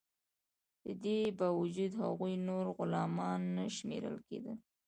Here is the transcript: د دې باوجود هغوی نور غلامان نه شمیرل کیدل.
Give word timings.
د 0.85 0.87
دې 1.03 1.19
باوجود 1.39 1.91
هغوی 2.03 2.33
نور 2.47 2.65
غلامان 2.77 3.41
نه 3.57 3.63
شمیرل 3.75 4.17
کیدل. 4.27 4.57